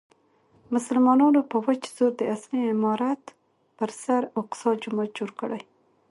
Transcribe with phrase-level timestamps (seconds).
[0.73, 3.23] مسلمانانو په وچ زور د اصلي عمارت
[3.77, 5.61] پر سر اقصی جومات جوړ کړی.